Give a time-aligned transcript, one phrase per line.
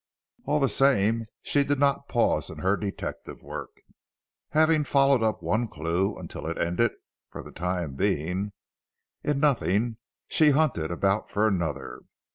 [0.45, 3.69] All the same she did not pause in her detective work.
[4.49, 6.93] Having followed up one clue, until it ended
[7.29, 8.51] for the time being
[9.23, 12.01] in nothing, she hunted about for another.